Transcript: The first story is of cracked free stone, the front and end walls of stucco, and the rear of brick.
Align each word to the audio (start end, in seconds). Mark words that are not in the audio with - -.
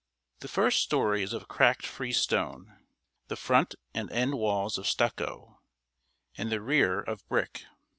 The 0.39 0.47
first 0.47 0.81
story 0.81 1.21
is 1.21 1.31
of 1.31 1.47
cracked 1.47 1.85
free 1.85 2.11
stone, 2.11 2.75
the 3.27 3.35
front 3.35 3.75
and 3.93 4.11
end 4.11 4.33
walls 4.33 4.79
of 4.79 4.87
stucco, 4.87 5.59
and 6.35 6.51
the 6.51 6.59
rear 6.59 6.99
of 7.01 7.23
brick. 7.29 7.65